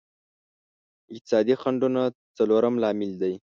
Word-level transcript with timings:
اقتصادي 1.13 1.55
خنډونه 1.61 2.01
څلورم 2.37 2.75
لامل 2.83 3.11
دی. 3.21 3.33